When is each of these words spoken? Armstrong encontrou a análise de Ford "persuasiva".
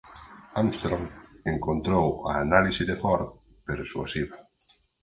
Armstrong 0.59 1.05
encontrou 1.53 2.07
a 2.31 2.33
análise 2.45 2.83
de 2.89 2.95
Ford 3.01 3.25
"persuasiva". 3.67 4.37